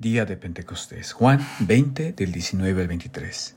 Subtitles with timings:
[0.00, 1.12] Día de Pentecostés.
[1.12, 3.54] Juan 20 del 19 al 23.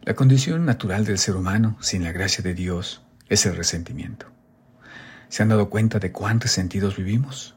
[0.00, 4.28] La condición natural del ser humano, sin la gracia de Dios, es el resentimiento.
[5.28, 7.54] ¿Se han dado cuenta de cuántos sentidos vivimos?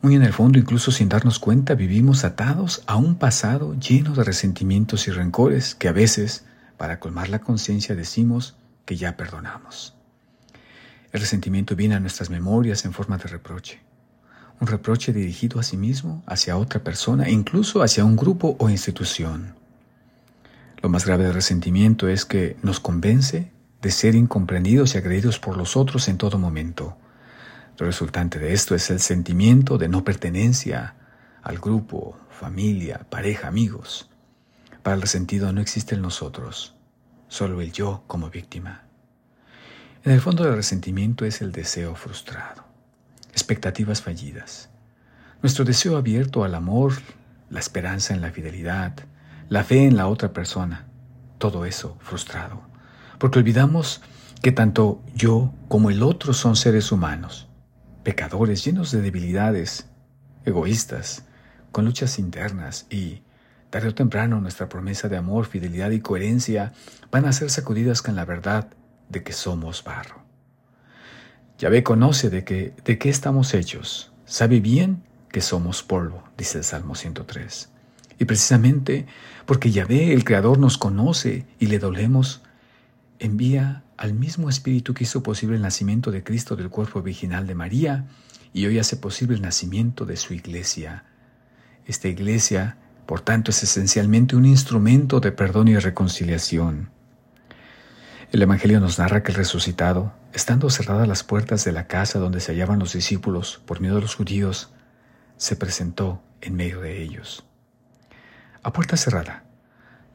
[0.00, 4.24] Muy en el fondo, incluso sin darnos cuenta, vivimos atados a un pasado lleno de
[4.24, 6.46] resentimientos y rencores que a veces,
[6.78, 8.56] para colmar la conciencia, decimos
[8.86, 9.94] que ya perdonamos.
[11.12, 13.85] El resentimiento viene a nuestras memorias en forma de reproche
[14.60, 19.54] un reproche dirigido a sí mismo, hacia otra persona, incluso hacia un grupo o institución.
[20.82, 23.50] Lo más grave del resentimiento es que nos convence
[23.82, 26.96] de ser incomprendidos y agredidos por los otros en todo momento.
[27.78, 30.94] Lo resultante de esto es el sentimiento de no pertenencia
[31.42, 34.08] al grupo, familia, pareja, amigos.
[34.82, 36.74] Para el resentido no existe el nosotros,
[37.28, 38.84] solo el yo como víctima.
[40.04, 42.65] En el fondo del resentimiento es el deseo frustrado
[43.36, 44.70] expectativas fallidas.
[45.42, 46.94] Nuestro deseo abierto al amor,
[47.50, 48.94] la esperanza en la fidelidad,
[49.50, 50.86] la fe en la otra persona,
[51.36, 52.62] todo eso frustrado.
[53.18, 54.00] Porque olvidamos
[54.40, 57.46] que tanto yo como el otro son seres humanos,
[58.04, 59.86] pecadores llenos de debilidades,
[60.46, 61.26] egoístas,
[61.72, 63.20] con luchas internas y,
[63.68, 66.72] tarde o temprano, nuestra promesa de amor, fidelidad y coherencia
[67.10, 68.68] van a ser sacudidas con la verdad
[69.10, 70.25] de que somos barro.
[71.58, 77.70] Yahvé conoce de, qué estamos hechos, sabe bien que somos polvo, dice el Salmo 103.
[78.18, 79.06] Y precisamente
[79.46, 82.42] porque Yahvé, el Creador, nos conoce y le dolemos,
[83.18, 87.54] envía al mismo Espíritu que hizo posible el nacimiento de Cristo del cuerpo virginal de
[87.54, 88.06] María
[88.52, 91.04] y hoy hace posible el nacimiento de su iglesia.
[91.86, 96.90] Esta iglesia, por tanto, es esencialmente un instrumento de perdón y reconciliación.
[98.36, 102.40] El Evangelio nos narra que el resucitado, estando cerradas las puertas de la casa donde
[102.40, 104.74] se hallaban los discípulos por miedo a los judíos,
[105.38, 107.46] se presentó en medio de ellos.
[108.62, 109.44] A puerta cerrada,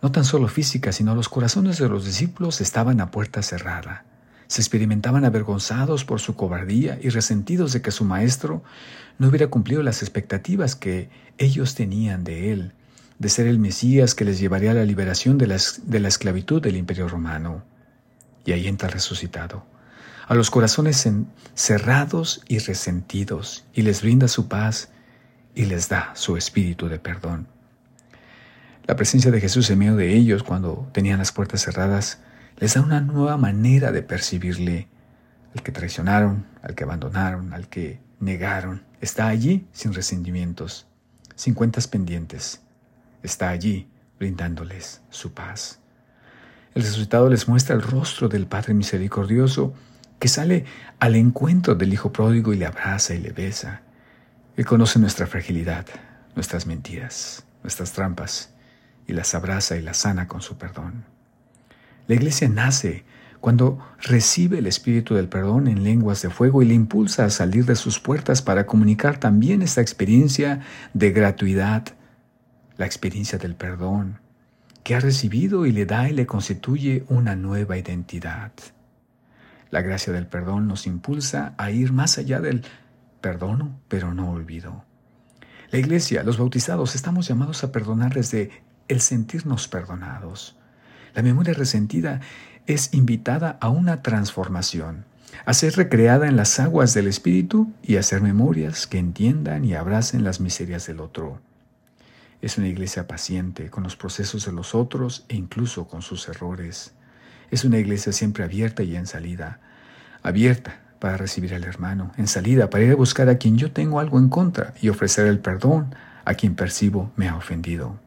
[0.04, 4.06] no tan solo física, sino los corazones de los discípulos estaban a puerta cerrada.
[4.46, 8.62] Se experimentaban avergonzados por su cobardía y resentidos de que su maestro
[9.18, 12.74] no hubiera cumplido las expectativas que ellos tenían de él,
[13.18, 16.62] de ser el Mesías que les llevaría a la liberación de la, de la esclavitud
[16.62, 17.71] del imperio romano.
[18.46, 19.66] Y ahí entra el resucitado,
[20.28, 21.08] a los corazones
[21.54, 24.90] cerrados y resentidos, y les brinda su paz
[25.54, 27.48] y les da su espíritu de perdón.
[28.86, 32.20] La presencia de Jesús en medio de ellos cuando tenían las puertas cerradas
[32.58, 34.88] les da una nueva manera de percibirle.
[35.54, 40.88] Al que traicionaron, al que abandonaron, al que negaron, está allí sin resentimientos,
[41.36, 42.62] sin cuentas pendientes.
[43.22, 45.81] Está allí brindándoles su paz.
[46.74, 49.74] El resultado les muestra el rostro del Padre misericordioso
[50.20, 50.64] que sale
[51.00, 53.82] al encuentro del Hijo pródigo y le abraza y le besa.
[54.56, 55.86] Él conoce nuestra fragilidad,
[56.34, 58.54] nuestras mentiras, nuestras trampas,
[59.06, 61.04] y las abraza y las sana con su perdón.
[62.08, 63.04] La iglesia nace
[63.42, 67.66] cuando recibe el espíritu del perdón en lenguas de fuego y le impulsa a salir
[67.66, 70.62] de sus puertas para comunicar también esta experiencia
[70.94, 71.84] de gratuidad,
[72.78, 74.20] la experiencia del perdón,
[74.84, 78.52] que ha recibido y le da y le constituye una nueva identidad.
[79.70, 82.64] La gracia del perdón nos impulsa a ir más allá del
[83.22, 84.84] perdono, pero no olvido.
[85.70, 88.52] La iglesia, los bautizados, estamos llamados a perdonar desde
[88.90, 90.58] el sentirnos perdonados.
[91.14, 92.20] La memoria resentida
[92.68, 95.06] es invitada a una transformación,
[95.46, 99.74] a ser recreada en las aguas del Espíritu y a ser memorias que entiendan y
[99.74, 101.40] abracen las miserias del otro.
[102.42, 106.94] Es una iglesia paciente con los procesos de los otros e incluso con sus errores.
[107.52, 109.60] Es una iglesia siempre abierta y en salida.
[110.24, 114.00] Abierta para recibir al hermano, en salida para ir a buscar a quien yo tengo
[114.00, 118.00] algo en contra y ofrecer el perdón a quien percibo me ha ofendido.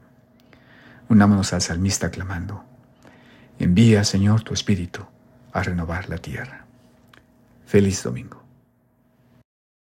[1.09, 2.65] Unámonos al salmista clamando.
[3.59, 5.05] Envía, Señor, tu espíritu
[5.53, 6.65] a renovar la tierra.
[7.67, 8.44] Feliz domingo.